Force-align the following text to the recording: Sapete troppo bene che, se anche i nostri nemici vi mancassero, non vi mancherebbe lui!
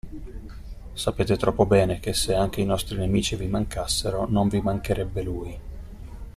Sapete 0.93 1.37
troppo 1.37 1.67
bene 1.67 1.99
che, 1.99 2.11
se 2.15 2.33
anche 2.33 2.59
i 2.59 2.65
nostri 2.65 2.97
nemici 2.97 3.35
vi 3.35 3.45
mancassero, 3.45 4.25
non 4.27 4.47
vi 4.47 4.59
mancherebbe 4.59 5.21
lui! 5.21 5.59